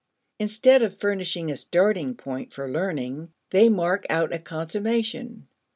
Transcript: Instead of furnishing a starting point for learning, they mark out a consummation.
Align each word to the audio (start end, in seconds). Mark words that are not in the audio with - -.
Instead 0.39 0.81
of 0.81 0.99
furnishing 0.99 1.51
a 1.51 1.55
starting 1.55 2.15
point 2.15 2.51
for 2.53 2.67
learning, 2.67 3.31
they 3.51 3.69
mark 3.69 4.03
out 4.09 4.33
a 4.33 4.39
consummation. 4.39 5.47